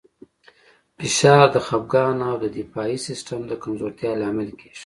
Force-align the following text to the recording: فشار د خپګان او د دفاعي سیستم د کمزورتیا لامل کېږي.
فشار 0.97 1.45
د 1.55 1.57
خپګان 1.67 2.17
او 2.29 2.35
د 2.43 2.45
دفاعي 2.59 2.97
سیستم 3.07 3.39
د 3.47 3.51
کمزورتیا 3.63 4.11
لامل 4.21 4.49
کېږي. 4.59 4.79